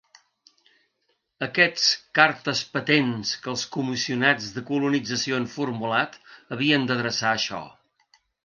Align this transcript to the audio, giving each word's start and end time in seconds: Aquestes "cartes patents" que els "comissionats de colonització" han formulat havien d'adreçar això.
Aquestes 1.47 1.83
"cartes 2.19 2.63
patents" 2.77 3.35
que 3.45 3.53
els 3.55 3.67
"comissionats 3.77 4.49
de 4.57 4.65
colonització" 4.73 5.39
han 5.41 5.49
formulat 5.59 6.19
havien 6.57 6.89
d'adreçar 6.91 7.33
això. 7.37 7.63